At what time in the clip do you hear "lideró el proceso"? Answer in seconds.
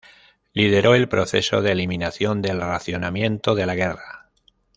0.53-1.61